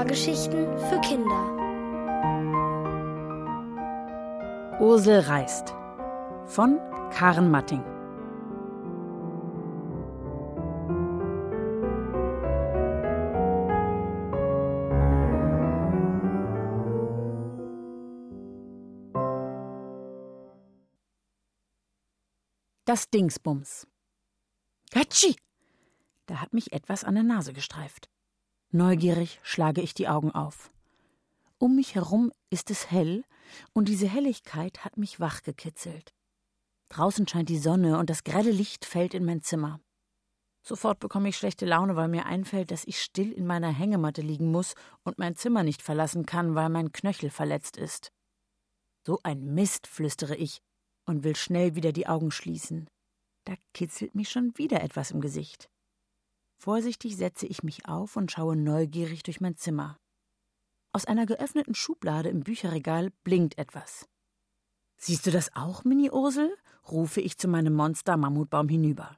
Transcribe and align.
Hörgeschichten 0.00 0.78
für 0.78 0.98
Kinder. 1.02 1.58
Ursel 4.80 5.20
reist 5.20 5.74
von 6.46 6.78
Karen 7.10 7.50
Matting. 7.50 7.84
Das 22.86 23.10
Dingsbums. 23.10 23.86
Hatschi! 24.94 25.36
Da 26.24 26.40
hat 26.40 26.54
mich 26.54 26.72
etwas 26.72 27.04
an 27.04 27.16
der 27.16 27.24
Nase 27.24 27.52
gestreift. 27.52 28.08
Neugierig 28.72 29.40
schlage 29.42 29.80
ich 29.80 29.94
die 29.94 30.06
Augen 30.06 30.30
auf. 30.30 30.70
Um 31.58 31.74
mich 31.74 31.96
herum 31.96 32.32
ist 32.50 32.70
es 32.70 32.90
hell, 32.90 33.24
und 33.72 33.88
diese 33.88 34.08
Helligkeit 34.08 34.84
hat 34.84 34.96
mich 34.96 35.18
wachgekitzelt. 35.18 36.14
Draußen 36.88 37.26
scheint 37.26 37.48
die 37.48 37.58
Sonne 37.58 37.98
und 37.98 38.10
das 38.10 38.22
grelle 38.22 38.52
Licht 38.52 38.84
fällt 38.84 39.14
in 39.14 39.24
mein 39.24 39.42
Zimmer. 39.42 39.80
Sofort 40.62 41.00
bekomme 41.00 41.28
ich 41.28 41.36
schlechte 41.36 41.66
Laune, 41.66 41.96
weil 41.96 42.08
mir 42.08 42.26
einfällt, 42.26 42.70
dass 42.70 42.84
ich 42.84 43.00
still 43.00 43.32
in 43.32 43.46
meiner 43.46 43.70
Hängematte 43.70 44.22
liegen 44.22 44.52
muss 44.52 44.74
und 45.02 45.18
mein 45.18 45.34
Zimmer 45.34 45.64
nicht 45.64 45.82
verlassen 45.82 46.26
kann, 46.26 46.54
weil 46.54 46.68
mein 46.68 46.92
Knöchel 46.92 47.30
verletzt 47.30 47.76
ist. 47.76 48.12
So 49.04 49.18
ein 49.22 49.54
Mist, 49.54 49.86
flüstere 49.86 50.36
ich 50.36 50.62
und 51.06 51.24
will 51.24 51.34
schnell 51.34 51.74
wieder 51.74 51.92
die 51.92 52.06
Augen 52.06 52.30
schließen. 52.30 52.88
Da 53.46 53.54
kitzelt 53.74 54.14
mich 54.14 54.30
schon 54.30 54.56
wieder 54.58 54.82
etwas 54.82 55.10
im 55.10 55.20
Gesicht. 55.20 55.70
Vorsichtig 56.62 57.16
setze 57.16 57.46
ich 57.46 57.62
mich 57.62 57.86
auf 57.86 58.16
und 58.16 58.30
schaue 58.30 58.54
neugierig 58.54 59.22
durch 59.22 59.40
mein 59.40 59.56
Zimmer. 59.56 59.96
Aus 60.92 61.06
einer 61.06 61.24
geöffneten 61.24 61.74
Schublade 61.74 62.28
im 62.28 62.40
Bücherregal 62.40 63.10
blinkt 63.24 63.56
etwas. 63.56 64.06
Siehst 64.98 65.26
du 65.26 65.30
das 65.30 65.56
auch, 65.56 65.84
Mini-Ursel? 65.84 66.54
rufe 66.86 67.22
ich 67.22 67.38
zu 67.38 67.48
meinem 67.48 67.72
Monster-Mammutbaum 67.72 68.68
hinüber. 68.68 69.16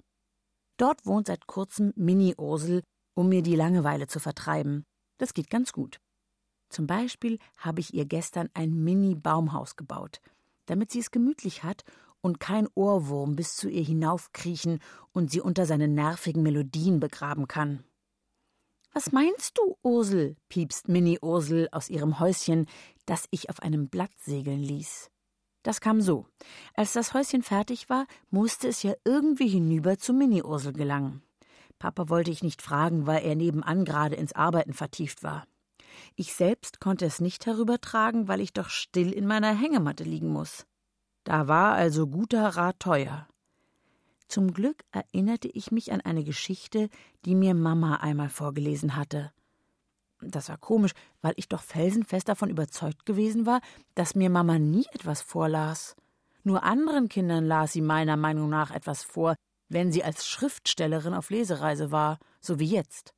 Dort 0.76 1.04
wohnt 1.04 1.26
seit 1.26 1.48
kurzem 1.48 1.92
Mini-Ursel, 1.96 2.84
um 3.14 3.28
mir 3.28 3.42
die 3.42 3.56
Langeweile 3.56 4.06
zu 4.06 4.20
vertreiben. 4.20 4.84
Das 5.18 5.34
geht 5.34 5.50
ganz 5.50 5.72
gut. 5.72 5.98
Zum 6.68 6.86
Beispiel 6.86 7.40
habe 7.56 7.80
ich 7.80 7.92
ihr 7.92 8.04
gestern 8.04 8.50
ein 8.54 8.84
Mini-Baumhaus 8.84 9.74
gebaut 9.74 10.20
damit 10.66 10.90
sie 10.90 11.00
es 11.00 11.10
gemütlich 11.10 11.64
hat 11.64 11.84
und 12.22 12.40
kein 12.40 12.66
Ohrwurm 12.74 13.36
bis 13.36 13.56
zu 13.56 13.68
ihr 13.68 13.82
hinaufkriechen 13.82 14.80
und 15.12 15.30
sie 15.30 15.40
unter 15.40 15.66
seinen 15.66 15.94
nervigen 15.94 16.42
Melodien 16.42 17.00
begraben 17.00 17.48
kann. 17.48 17.84
Was 18.94 19.12
meinst 19.12 19.58
du, 19.58 19.76
Ursel? 19.82 20.36
piepst 20.48 20.88
Minnie 20.88 21.18
Ursel 21.20 21.68
aus 21.72 21.88
ihrem 21.88 22.20
Häuschen, 22.20 22.66
das 23.06 23.26
ich 23.30 23.50
auf 23.50 23.60
einem 23.60 23.88
Blatt 23.88 24.12
segeln 24.18 24.62
ließ. 24.62 25.10
Das 25.62 25.80
kam 25.80 26.00
so. 26.00 26.26
Als 26.74 26.92
das 26.92 27.14
Häuschen 27.14 27.42
fertig 27.42 27.88
war, 27.88 28.06
musste 28.30 28.68
es 28.68 28.82
ja 28.82 28.94
irgendwie 29.04 29.48
hinüber 29.48 29.98
zu 29.98 30.12
Minnie 30.12 30.42
Ursel 30.42 30.72
gelangen. 30.72 31.22
Papa 31.78 32.08
wollte 32.08 32.30
ich 32.30 32.42
nicht 32.42 32.62
fragen, 32.62 33.06
weil 33.06 33.24
er 33.24 33.34
nebenan 33.34 33.84
gerade 33.84 34.14
ins 34.16 34.34
Arbeiten 34.34 34.72
vertieft 34.72 35.22
war. 35.22 35.46
Ich 36.14 36.34
selbst 36.34 36.80
konnte 36.80 37.06
es 37.06 37.20
nicht 37.20 37.46
herübertragen, 37.46 38.28
weil 38.28 38.40
ich 38.40 38.52
doch 38.52 38.68
still 38.68 39.12
in 39.12 39.26
meiner 39.26 39.54
Hängematte 39.54 40.04
liegen 40.04 40.28
muss. 40.28 40.66
Da 41.24 41.48
war 41.48 41.74
also 41.74 42.06
guter 42.06 42.48
Rat 42.48 42.80
teuer. 42.80 43.28
Zum 44.28 44.52
Glück 44.52 44.84
erinnerte 44.92 45.48
ich 45.48 45.70
mich 45.70 45.92
an 45.92 46.00
eine 46.00 46.24
Geschichte, 46.24 46.88
die 47.24 47.34
mir 47.34 47.54
Mama 47.54 47.96
einmal 47.96 48.30
vorgelesen 48.30 48.96
hatte. 48.96 49.32
Das 50.20 50.48
war 50.48 50.56
komisch, 50.56 50.92
weil 51.20 51.34
ich 51.36 51.48
doch 51.48 51.62
felsenfest 51.62 52.28
davon 52.28 52.48
überzeugt 52.48 53.04
gewesen 53.04 53.44
war, 53.44 53.60
dass 53.94 54.14
mir 54.14 54.30
Mama 54.30 54.58
nie 54.58 54.86
etwas 54.92 55.20
vorlas. 55.20 55.96
Nur 56.44 56.62
anderen 56.62 57.08
Kindern 57.08 57.44
las 57.44 57.72
sie 57.72 57.80
meiner 57.80 58.16
Meinung 58.16 58.48
nach 58.48 58.70
etwas 58.70 59.02
vor, 59.02 59.34
wenn 59.68 59.92
sie 59.92 60.04
als 60.04 60.26
Schriftstellerin 60.26 61.14
auf 61.14 61.30
Lesereise 61.30 61.90
war, 61.90 62.18
so 62.40 62.58
wie 62.58 62.66
jetzt. 62.66 63.14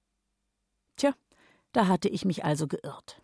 Tja, 0.96 1.14
da 1.72 1.88
hatte 1.88 2.08
ich 2.08 2.24
mich 2.24 2.44
also 2.44 2.66
geirrt. 2.66 3.20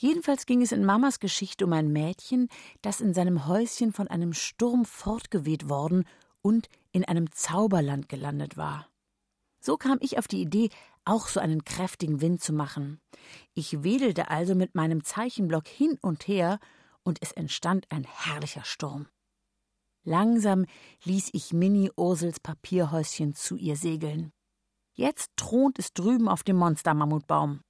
Jedenfalls 0.00 0.46
ging 0.46 0.62
es 0.62 0.72
in 0.72 0.82
Mamas 0.82 1.20
Geschichte 1.20 1.66
um 1.66 1.74
ein 1.74 1.92
Mädchen, 1.92 2.48
das 2.80 3.02
in 3.02 3.12
seinem 3.12 3.46
Häuschen 3.46 3.92
von 3.92 4.08
einem 4.08 4.32
Sturm 4.32 4.86
fortgeweht 4.86 5.68
worden 5.68 6.06
und 6.40 6.70
in 6.90 7.04
einem 7.04 7.30
Zauberland 7.32 8.08
gelandet 8.08 8.56
war. 8.56 8.88
So 9.60 9.76
kam 9.76 9.98
ich 10.00 10.16
auf 10.16 10.26
die 10.26 10.40
Idee, 10.40 10.70
auch 11.04 11.28
so 11.28 11.38
einen 11.38 11.64
kräftigen 11.64 12.22
Wind 12.22 12.42
zu 12.42 12.54
machen. 12.54 12.98
Ich 13.52 13.82
wedelte 13.84 14.30
also 14.30 14.54
mit 14.54 14.74
meinem 14.74 15.04
Zeichenblock 15.04 15.68
hin 15.68 15.98
und 16.00 16.26
her, 16.26 16.60
und 17.02 17.18
es 17.20 17.32
entstand 17.32 17.86
ein 17.90 18.04
herrlicher 18.04 18.64
Sturm. 18.64 19.06
Langsam 20.02 20.64
ließ 21.04 21.28
ich 21.34 21.52
Minnie 21.52 21.90
Ursels 21.94 22.40
Papierhäuschen 22.40 23.34
zu 23.34 23.56
ihr 23.56 23.76
segeln. 23.76 24.32
Jetzt 24.94 25.30
thront 25.36 25.78
es 25.78 25.92
drüben 25.92 26.26
auf 26.26 26.42
dem 26.42 26.56
Monstermammutbaum. 26.56 27.60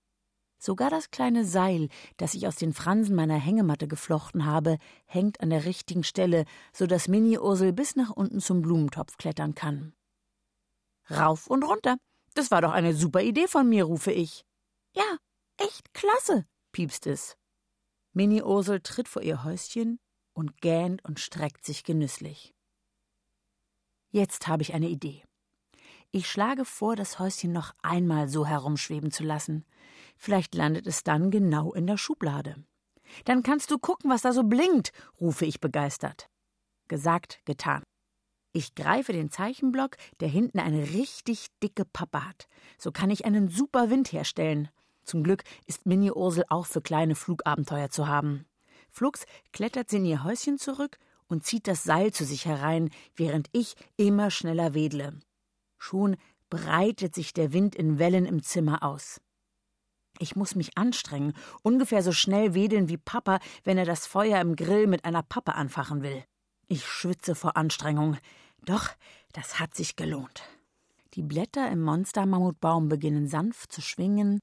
Sogar 0.63 0.91
das 0.91 1.11
kleine 1.11 1.47
Seil, 1.47 1.89
das 2.19 2.35
ich 2.35 2.47
aus 2.47 2.57
den 2.57 2.75
Fransen 2.75 3.17
meiner 3.17 3.39
Hängematte 3.39 3.89
geflochten 3.89 4.45
habe, 4.45 4.77
hängt 5.07 5.41
an 5.41 5.49
der 5.49 5.65
richtigen 5.65 6.05
Stelle, 6.05 6.45
so 6.71 6.87
dass 6.87 7.09
Mini-Ursel 7.09 7.73
bis 7.73 7.97
nach 7.97 8.11
unten 8.11 8.41
zum 8.41 8.61
Blumentopf 8.61 9.17
klettern 9.17 9.55
kann. 9.55 9.95
Rauf 11.11 11.47
und 11.47 11.65
runter. 11.65 11.97
Das 12.35 12.51
war 12.51 12.61
doch 12.61 12.73
eine 12.73 12.95
super 12.95 13.23
Idee 13.23 13.49
von 13.49 13.71
mir, 13.71 13.85
rufe 13.85 14.13
ich. 14.13 14.45
Ja, 14.95 15.17
echt 15.57 15.95
klasse, 15.95 16.47
piepst 16.73 17.07
es. 17.07 17.39
Mini-Ursel 18.13 18.81
tritt 18.81 19.09
vor 19.09 19.23
ihr 19.23 19.45
Häuschen 19.45 19.99
und 20.35 20.61
gähnt 20.61 21.03
und 21.07 21.21
streckt 21.21 21.65
sich 21.65 21.85
genüsslich. 21.85 22.53
Jetzt 24.11 24.47
habe 24.47 24.63
ich 24.63 24.75
eine 24.75 24.89
Idee. 24.89 25.25
Ich 26.13 26.29
schlage 26.29 26.65
vor, 26.65 26.97
das 26.97 27.21
Häuschen 27.21 27.53
noch 27.53 27.73
einmal 27.83 28.29
so 28.29 28.45
herumschweben 28.45 29.13
zu 29.13 29.23
lassen. 29.23 29.65
Vielleicht 30.17 30.57
landet 30.57 30.89
es 30.89 31.05
dann 31.05 31.31
genau 31.31 31.73
in 31.73 31.87
der 31.87 31.97
Schublade. 31.97 32.57
Dann 33.25 33.45
kannst 33.45 33.71
du 33.71 33.79
gucken, 33.79 34.11
was 34.11 34.23
da 34.23 34.33
so 34.33 34.43
blinkt, 34.43 34.93
rufe 35.21 35.47
ich 35.47 35.61
begeistert. 35.61 36.29
Gesagt, 36.89 37.41
getan. 37.45 37.85
Ich 38.53 38.75
greife 38.75 39.13
den 39.13 39.31
Zeichenblock, 39.31 39.97
der 40.19 40.27
hinten 40.27 40.59
eine 40.59 40.83
richtig 40.91 41.47
dicke 41.63 41.85
Pappe 41.85 42.27
hat. 42.27 42.49
So 42.77 42.91
kann 42.91 43.11
ich 43.11 43.25
einen 43.25 43.49
super 43.49 43.89
Wind 43.91 44.13
herstellen. 44.13 44.69
Zum 45.05 45.23
Glück 45.23 45.45
ist 45.67 45.87
Mini 45.87 46.11
Ursel 46.11 46.45
auch 46.49 46.67
für 46.67 46.81
kleine 46.81 47.15
Flugabenteuer 47.15 47.91
zu 47.91 48.09
haben. 48.09 48.47
Flugs 48.91 49.27
klettert 49.53 49.91
sie 49.91 49.99
in 49.99 50.07
ihr 50.07 50.25
Häuschen 50.25 50.59
zurück 50.59 50.99
und 51.29 51.45
zieht 51.45 51.69
das 51.69 51.85
Seil 51.85 52.13
zu 52.13 52.25
sich 52.25 52.47
herein, 52.47 52.91
während 53.15 53.49
ich 53.53 53.77
immer 53.97 54.33
schneller 54.33 54.75
wedle. 54.75 55.21
Schon 55.81 56.17
breitet 56.51 57.15
sich 57.15 57.33
der 57.33 57.53
Wind 57.53 57.75
in 57.75 57.99
Wellen 57.99 58.27
im 58.27 58.43
Zimmer 58.43 58.83
aus. 58.83 59.21
Ich 60.19 60.37
muss 60.37 60.55
mich 60.55 60.77
anstrengen, 60.77 61.33
ungefähr 61.63 62.03
so 62.03 62.13
schnell 62.13 62.55
wedeln 62.55 62.89
wie 62.89 62.99
Papa, 62.99 63.41
wenn 63.65 63.79
er 63.79 63.87
das 63.87 64.07
Feuer 64.07 64.41
im 64.41 64.55
Grill 64.55 64.87
mit 64.87 65.05
einer 65.05 65.23
Pappe 65.23 65.55
anfachen 65.55 66.03
will. 66.03 66.23
Ich 66.69 66.87
schwitze 66.87 67.35
vor 67.35 67.57
Anstrengung. 67.57 68.19
Doch, 68.65 68.91
das 69.33 69.59
hat 69.59 69.75
sich 69.75 69.97
gelohnt. 69.97 70.43
Die 71.15 71.23
Blätter 71.23 71.71
im 71.71 71.81
Monstermammutbaum 71.81 72.89
beginnen 72.89 73.27
sanft 73.27 73.73
zu 73.73 73.81
schwingen, 73.81 74.39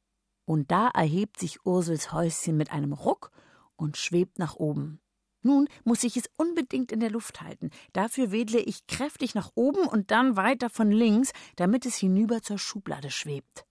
und 0.45 0.71
da 0.71 0.87
erhebt 0.89 1.39
sich 1.39 1.65
Ursels 1.65 2.11
Häuschen 2.11 2.57
mit 2.57 2.71
einem 2.71 2.93
Ruck 2.93 3.31
und 3.75 3.95
schwebt 3.95 4.39
nach 4.39 4.55
oben. 4.55 4.99
Nun 5.47 5.69
muss 5.85 6.03
ich 6.03 6.17
es 6.17 6.29
unbedingt 6.35 6.91
in 6.91 6.99
der 6.99 7.09
Luft 7.09 7.39
halten. 7.39 7.71
Dafür 7.94 8.31
wedle 8.31 8.59
ich 8.59 8.85
kräftig 8.85 9.33
nach 9.33 9.51
oben 9.55 9.88
und 9.88 10.11
dann 10.11 10.35
weiter 10.35 10.69
von 10.69 10.91
links, 10.91 11.31
damit 11.55 11.85
es 11.85 11.95
hinüber 11.95 12.41
zur 12.41 12.59
Schublade 12.59 13.09
schwebt. 13.09 13.65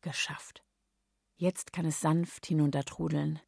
Geschafft. 0.00 0.64
Jetzt 1.36 1.72
kann 1.72 1.86
es 1.86 2.00
sanft 2.00 2.46
hinuntertrudeln. 2.46 3.38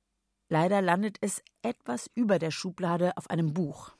Leider 0.48 0.82
landet 0.82 1.18
es 1.20 1.42
etwas 1.62 2.08
über 2.14 2.38
der 2.38 2.52
Schublade 2.52 3.16
auf 3.16 3.28
einem 3.28 3.54
Buch. 3.54 3.96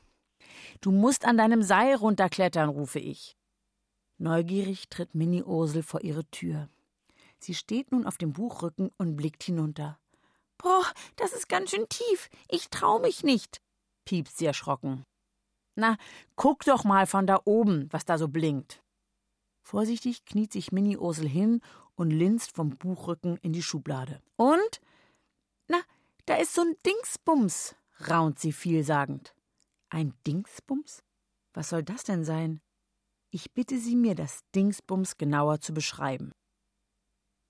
Du 0.81 0.93
musst 0.93 1.25
an 1.25 1.37
deinem 1.37 1.65
Seil 1.65 1.97
runterklettern, 1.97 2.69
rufe 2.69 3.00
ich. 3.00 3.37
Neugierig 4.19 4.88
tritt 4.88 5.17
Minnie 5.17 5.43
Ursel 5.43 5.82
vor 5.82 6.03
ihre 6.03 6.25
Tür. 6.31 6.69
Sie 7.41 7.55
steht 7.55 7.91
nun 7.91 8.06
auf 8.06 8.19
dem 8.19 8.35
Buchrücken 8.35 8.93
und 8.99 9.17
blickt 9.17 9.43
hinunter. 9.43 9.99
Boah, 10.59 10.85
das 11.17 11.32
ist 11.32 11.49
ganz 11.49 11.70
schön 11.70 11.88
tief. 11.88 12.31
Ich 12.49 12.70
trau 12.70 13.00
mich 13.00 13.25
nicht, 13.25 13.61
piepst 14.05 14.39
sie 14.39 14.47
erschrocken. 14.47 15.05
Na, 15.77 15.97
guck 16.37 16.65
doch 16.65 16.85
mal 16.85 17.06
von 17.06 17.27
da 17.27 17.41
oben, 17.45 17.89
was 17.91 18.05
da 18.05 18.19
so 18.19 18.29
blinkt. 18.29 18.83
Vorsichtig 19.62 20.25
kniet 20.25 20.53
sich 20.53 20.73
Minnie 20.73 20.99
Ursel 20.99 21.29
hin 21.29 21.61
und 21.97 22.11
linst 22.11 22.55
vom 22.55 22.77
Buchrücken 22.77 23.39
in 23.39 23.53
die 23.53 23.62
Schublade. 23.62 24.21
Und? 24.37 24.81
Na, 25.69 25.79
da 26.27 26.37
ist 26.37 26.55
so 26.55 26.62
ein 26.62 26.77
Dingsbums, 26.87 27.75
raunt 28.09 28.39
sie 28.39 28.53
vielsagend. 28.53 29.35
Ein 29.89 30.15
Dingsbums? 30.27 31.03
Was 31.55 31.71
soll 31.71 31.83
das 31.83 32.05
denn 32.05 32.25
sein? 32.25 32.61
Ich 33.31 33.53
bitte 33.53 33.79
Sie, 33.79 33.97
mir 33.97 34.15
das 34.15 34.41
Dingsbums 34.55 35.17
genauer 35.17 35.61
zu 35.61 35.75
beschreiben. 35.75 36.33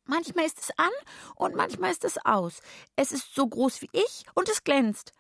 Manchmal 0.06 0.47
ist 0.47 0.59
es 0.59 0.71
an 0.79 0.93
und 1.37 1.56
manchmal 1.56 1.91
ist 1.91 2.05
es 2.05 2.19
aus. 2.25 2.61
Es 2.97 3.12
ist 3.12 3.35
so 3.35 3.47
groß 3.47 3.83
wie 3.83 3.91
ich 3.93 4.25
und 4.35 4.49
es 4.49 4.65
glänzt. 4.65 5.12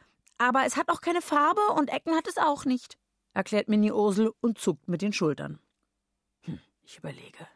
Aber 0.44 0.66
es 0.66 0.76
hat 0.76 0.90
auch 0.90 1.00
keine 1.00 1.22
Farbe 1.22 1.62
und 1.74 1.88
Ecken 1.88 2.14
hat 2.14 2.28
es 2.28 2.36
auch 2.36 2.66
nicht, 2.66 2.98
erklärt 3.32 3.70
Mini 3.70 3.90
Ursel 3.92 4.30
und 4.42 4.58
zuckt 4.58 4.88
mit 4.88 5.00
den 5.00 5.14
Schultern. 5.14 5.58
Hm, 6.42 6.60
ich 6.82 6.98
überlege. 6.98 7.48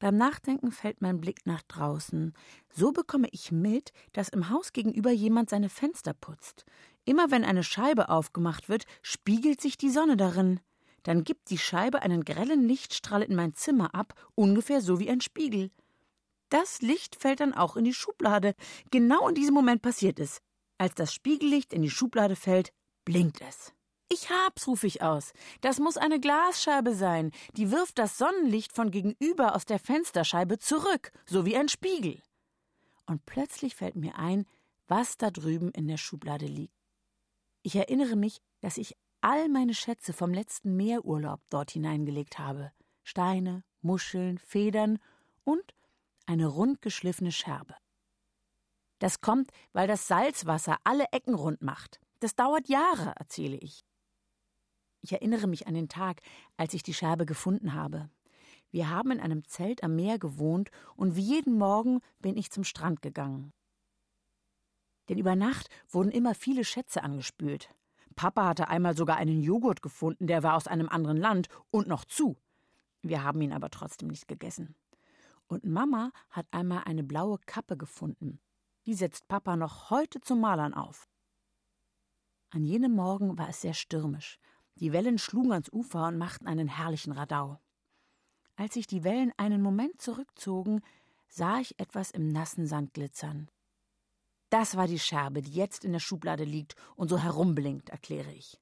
Beim 0.00 0.16
Nachdenken 0.16 0.72
fällt 0.72 1.00
mein 1.02 1.20
Blick 1.20 1.46
nach 1.46 1.62
draußen. 1.62 2.34
So 2.74 2.90
bekomme 2.90 3.28
ich 3.30 3.52
mit, 3.52 3.92
dass 4.12 4.28
im 4.28 4.50
Haus 4.50 4.72
gegenüber 4.72 5.12
jemand 5.12 5.50
seine 5.50 5.68
Fenster 5.68 6.14
putzt. 6.14 6.64
Immer 7.04 7.30
wenn 7.30 7.44
eine 7.44 7.62
Scheibe 7.62 8.08
aufgemacht 8.08 8.68
wird, 8.68 8.84
spiegelt 9.00 9.60
sich 9.60 9.76
die 9.76 9.90
Sonne 9.90 10.16
darin. 10.16 10.58
Dann 11.04 11.22
gibt 11.22 11.48
die 11.48 11.58
Scheibe 11.58 12.02
einen 12.02 12.24
grellen 12.24 12.66
Lichtstrahl 12.66 13.22
in 13.22 13.36
mein 13.36 13.54
Zimmer 13.54 13.94
ab, 13.94 14.14
ungefähr 14.34 14.80
so 14.80 14.98
wie 14.98 15.10
ein 15.10 15.20
Spiegel. 15.20 15.70
Das 16.48 16.82
Licht 16.82 17.14
fällt 17.14 17.38
dann 17.38 17.54
auch 17.54 17.76
in 17.76 17.84
die 17.84 17.94
Schublade. 17.94 18.56
Genau 18.90 19.28
in 19.28 19.36
diesem 19.36 19.54
Moment 19.54 19.80
passiert 19.80 20.18
es. 20.18 20.40
Als 20.78 20.94
das 20.94 21.12
Spiegellicht 21.12 21.72
in 21.72 21.82
die 21.82 21.90
Schublade 21.90 22.36
fällt, 22.36 22.72
blinkt 23.04 23.40
es. 23.40 23.72
Ich 24.10 24.30
hab's, 24.30 24.66
rufe 24.66 24.86
ich 24.86 25.02
aus. 25.02 25.32
Das 25.60 25.78
muss 25.80 25.98
eine 25.98 26.18
Glasscheibe 26.18 26.94
sein. 26.94 27.32
Die 27.56 27.70
wirft 27.70 27.98
das 27.98 28.16
Sonnenlicht 28.16 28.72
von 28.72 28.90
gegenüber 28.90 29.54
aus 29.54 29.66
der 29.66 29.78
Fensterscheibe 29.78 30.58
zurück, 30.58 31.12
so 31.26 31.44
wie 31.44 31.56
ein 31.56 31.68
Spiegel. 31.68 32.22
Und 33.06 33.26
plötzlich 33.26 33.74
fällt 33.74 33.96
mir 33.96 34.16
ein, 34.16 34.46
was 34.86 35.18
da 35.18 35.30
drüben 35.30 35.70
in 35.72 35.88
der 35.88 35.98
Schublade 35.98 36.46
liegt. 36.46 36.74
Ich 37.62 37.76
erinnere 37.76 38.16
mich, 38.16 38.40
dass 38.60 38.78
ich 38.78 38.96
all 39.20 39.48
meine 39.48 39.74
Schätze 39.74 40.12
vom 40.12 40.32
letzten 40.32 40.76
Meerurlaub 40.76 41.40
dort 41.50 41.72
hineingelegt 41.72 42.38
habe. 42.38 42.72
Steine, 43.02 43.64
Muscheln, 43.82 44.38
Federn 44.38 44.98
und 45.44 45.74
eine 46.24 46.46
rundgeschliffene 46.46 47.32
Scherbe. 47.32 47.74
Das 48.98 49.20
kommt, 49.20 49.50
weil 49.72 49.86
das 49.86 50.08
Salzwasser 50.08 50.78
alle 50.84 51.04
Ecken 51.12 51.34
rund 51.34 51.62
macht. 51.62 52.00
Das 52.20 52.34
dauert 52.34 52.68
Jahre, 52.68 53.12
erzähle 53.16 53.56
ich. 53.56 53.84
Ich 55.00 55.12
erinnere 55.12 55.46
mich 55.46 55.66
an 55.66 55.74
den 55.74 55.88
Tag, 55.88 56.20
als 56.56 56.74
ich 56.74 56.82
die 56.82 56.94
Scherbe 56.94 57.24
gefunden 57.24 57.74
habe. 57.74 58.10
Wir 58.70 58.90
haben 58.90 59.12
in 59.12 59.20
einem 59.20 59.44
Zelt 59.44 59.82
am 59.82 59.96
Meer 59.96 60.18
gewohnt 60.18 60.70
und 60.96 61.16
wie 61.16 61.22
jeden 61.22 61.56
Morgen 61.56 62.00
bin 62.18 62.36
ich 62.36 62.50
zum 62.50 62.64
Strand 62.64 63.00
gegangen. 63.00 63.52
Denn 65.08 65.18
über 65.18 65.36
Nacht 65.36 65.68
wurden 65.88 66.10
immer 66.10 66.34
viele 66.34 66.64
Schätze 66.64 67.02
angespült. 67.02 67.74
Papa 68.14 68.46
hatte 68.46 68.68
einmal 68.68 68.96
sogar 68.96 69.16
einen 69.16 69.40
Joghurt 69.40 69.80
gefunden, 69.80 70.26
der 70.26 70.42
war 70.42 70.56
aus 70.56 70.66
einem 70.66 70.88
anderen 70.88 71.16
Land 71.16 71.48
und 71.70 71.86
noch 71.86 72.04
zu. 72.04 72.36
Wir 73.02 73.22
haben 73.22 73.40
ihn 73.40 73.52
aber 73.52 73.70
trotzdem 73.70 74.08
nicht 74.08 74.28
gegessen. 74.28 74.74
Und 75.46 75.64
Mama 75.64 76.10
hat 76.28 76.46
einmal 76.50 76.82
eine 76.84 77.04
blaue 77.04 77.38
Kappe 77.46 77.76
gefunden. 77.76 78.40
Die 78.88 78.94
setzt 78.94 79.28
Papa 79.28 79.54
noch 79.54 79.90
heute 79.90 80.18
zum 80.22 80.40
Malern 80.40 80.72
auf. 80.72 81.10
An 82.48 82.64
jenem 82.64 82.92
Morgen 82.92 83.36
war 83.36 83.50
es 83.50 83.60
sehr 83.60 83.74
stürmisch. 83.74 84.38
Die 84.76 84.94
Wellen 84.94 85.18
schlugen 85.18 85.52
ans 85.52 85.70
Ufer 85.70 86.06
und 86.06 86.16
machten 86.16 86.46
einen 86.46 86.68
herrlichen 86.68 87.12
Radau. 87.12 87.60
Als 88.56 88.72
sich 88.72 88.86
die 88.86 89.04
Wellen 89.04 89.30
einen 89.36 89.60
Moment 89.60 90.00
zurückzogen, 90.00 90.80
sah 91.28 91.60
ich 91.60 91.78
etwas 91.78 92.10
im 92.12 92.28
nassen 92.28 92.66
Sand 92.66 92.94
glitzern. 92.94 93.50
Das 94.48 94.74
war 94.74 94.86
die 94.86 94.98
Scherbe, 94.98 95.42
die 95.42 95.52
jetzt 95.52 95.84
in 95.84 95.92
der 95.92 96.00
Schublade 96.00 96.44
liegt 96.44 96.74
und 96.96 97.08
so 97.08 97.18
herumblinkt, 97.18 97.90
erkläre 97.90 98.32
ich. 98.32 98.58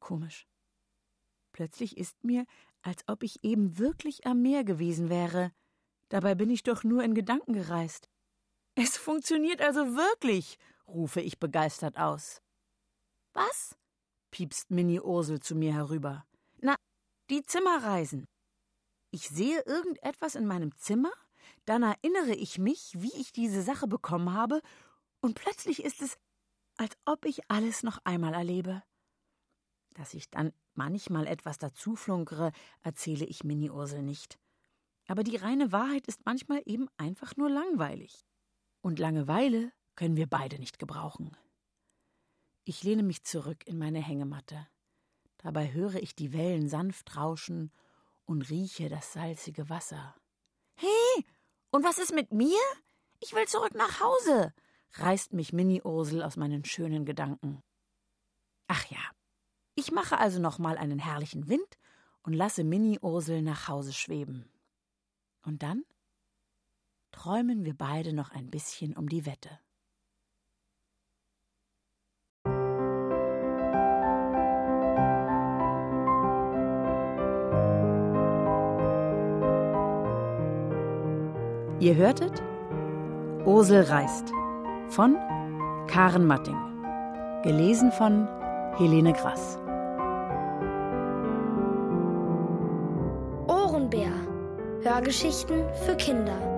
Komisch. 0.00 0.48
Plötzlich 1.52 1.98
ist 1.98 2.24
mir, 2.24 2.46
als 2.80 3.06
ob 3.06 3.22
ich 3.22 3.44
eben 3.44 3.76
wirklich 3.76 4.26
am 4.26 4.40
Meer 4.40 4.64
gewesen 4.64 5.10
wäre. 5.10 5.52
Dabei 6.08 6.34
bin 6.34 6.48
ich 6.48 6.62
doch 6.62 6.82
nur 6.82 7.04
in 7.04 7.12
Gedanken 7.12 7.52
gereist. 7.52 8.08
Es 8.80 8.96
funktioniert 8.96 9.60
also 9.60 9.96
wirklich, 9.96 10.56
rufe 10.86 11.20
ich 11.20 11.40
begeistert 11.40 11.98
aus. 11.98 12.40
Was? 13.32 13.76
piepst 14.30 14.70
Mini 14.70 15.00
Ursel 15.00 15.40
zu 15.40 15.56
mir 15.56 15.74
herüber. 15.74 16.24
Na, 16.60 16.76
die 17.28 17.42
Zimmerreisen. 17.42 18.28
Ich 19.10 19.28
sehe 19.28 19.62
irgendetwas 19.62 20.36
in 20.36 20.46
meinem 20.46 20.76
Zimmer, 20.76 21.10
dann 21.64 21.82
erinnere 21.82 22.36
ich 22.36 22.60
mich, 22.60 22.92
wie 22.94 23.12
ich 23.14 23.32
diese 23.32 23.62
Sache 23.62 23.88
bekommen 23.88 24.32
habe, 24.32 24.62
und 25.22 25.34
plötzlich 25.34 25.82
ist 25.82 26.00
es, 26.00 26.16
als 26.76 26.96
ob 27.04 27.24
ich 27.24 27.50
alles 27.50 27.82
noch 27.82 27.98
einmal 28.04 28.34
erlebe. 28.34 28.84
Dass 29.94 30.14
ich 30.14 30.30
dann 30.30 30.52
manchmal 30.74 31.26
etwas 31.26 31.58
dazuflunkere, 31.58 32.52
erzähle 32.82 33.24
ich 33.24 33.42
Mini 33.42 33.70
Ursel 33.70 34.02
nicht. 34.02 34.38
Aber 35.08 35.24
die 35.24 35.36
reine 35.36 35.72
Wahrheit 35.72 36.06
ist 36.06 36.24
manchmal 36.24 36.62
eben 36.64 36.86
einfach 36.96 37.36
nur 37.36 37.50
langweilig. 37.50 38.27
Und 38.80 38.98
Langeweile 38.98 39.72
können 39.96 40.16
wir 40.16 40.28
beide 40.28 40.58
nicht 40.58 40.78
gebrauchen. 40.78 41.36
Ich 42.64 42.82
lehne 42.82 43.02
mich 43.02 43.24
zurück 43.24 43.66
in 43.66 43.78
meine 43.78 44.00
Hängematte. 44.00 44.66
Dabei 45.38 45.72
höre 45.72 45.96
ich 45.96 46.14
die 46.14 46.32
Wellen 46.32 46.68
sanft 46.68 47.16
rauschen 47.16 47.72
und 48.24 48.50
rieche 48.50 48.88
das 48.88 49.12
salzige 49.12 49.68
Wasser. 49.68 50.14
Hey, 50.74 51.24
und 51.70 51.84
was 51.84 51.98
ist 51.98 52.14
mit 52.14 52.32
mir? 52.32 52.58
Ich 53.20 53.32
will 53.32 53.46
zurück 53.48 53.74
nach 53.74 54.00
Hause, 54.00 54.52
reißt 54.92 55.32
mich 55.32 55.52
Mini 55.52 55.82
Ursel 55.82 56.22
aus 56.22 56.36
meinen 56.36 56.64
schönen 56.64 57.04
Gedanken. 57.04 57.62
Ach 58.68 58.84
ja, 58.90 59.00
ich 59.74 59.90
mache 59.90 60.18
also 60.18 60.40
noch 60.40 60.58
mal 60.58 60.76
einen 60.76 60.98
herrlichen 60.98 61.48
Wind 61.48 61.78
und 62.22 62.32
lasse 62.32 62.64
Mini 62.64 62.98
Ursel 63.00 63.42
nach 63.42 63.68
Hause 63.68 63.92
schweben. 63.92 64.48
Und 65.42 65.62
dann 65.62 65.84
träumen 67.18 67.64
wir 67.64 67.74
beide 67.74 68.12
noch 68.12 68.30
ein 68.30 68.48
bisschen 68.48 68.96
um 68.96 69.08
die 69.08 69.26
Wette. 69.26 69.50
Ihr 81.80 81.96
hörtet 81.96 82.40
Ursel 83.44 83.82
reist 83.82 84.32
von 84.88 85.16
Karen 85.88 86.24
Matting. 86.24 86.56
Gelesen 87.42 87.90
von 87.90 88.28
Helene 88.76 89.12
Grass. 89.12 89.58
Ohrenbär. 93.48 94.12
Hörgeschichten 94.82 95.64
für 95.84 95.96
Kinder. 95.96 96.57